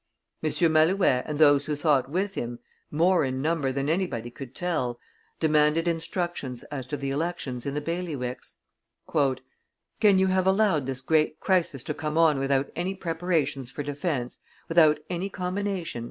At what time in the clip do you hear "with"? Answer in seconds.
2.09-2.33